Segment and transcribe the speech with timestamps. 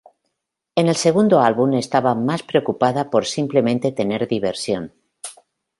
[0.79, 4.95] En el segundo álbum estaba más preocupada por simplemente tener diversión".